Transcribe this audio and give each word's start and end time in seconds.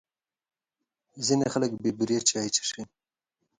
ځینې 1.25 1.45
خلک 1.53 1.71
بې 1.81 1.91
بوري 1.97 2.17
چای 2.29 2.49
څښي. 2.55 2.83